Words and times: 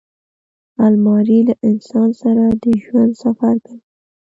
الماري 0.85 1.39
له 1.47 1.55
انسان 1.69 2.09
سره 2.21 2.45
د 2.63 2.63
ژوند 2.83 3.11
سفر 3.23 3.53
کوي 3.65 3.79